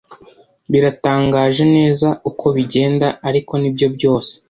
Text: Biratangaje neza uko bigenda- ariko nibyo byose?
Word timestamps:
Biratangaje 0.71 1.63
neza 1.75 2.07
uko 2.29 2.45
bigenda- 2.55 3.07
ariko 3.29 3.53
nibyo 3.57 3.87
byose? 3.95 4.33